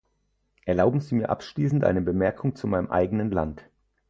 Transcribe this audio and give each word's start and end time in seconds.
Erlauben 0.65 0.99
Sie 0.99 1.13
mir 1.13 1.29
abschließend 1.29 1.83
eine 1.83 2.01
Bemerkung 2.01 2.55
zu 2.55 2.65
meinem 2.65 2.89
eigenen 2.89 3.29
Land. 3.29 3.69